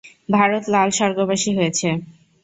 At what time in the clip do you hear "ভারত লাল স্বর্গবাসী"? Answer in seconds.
0.31-1.51